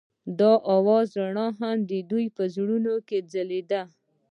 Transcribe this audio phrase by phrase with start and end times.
[0.39, 0.41] د
[0.75, 3.81] اواز رڼا هم د دوی په زړونو کې ځلېده.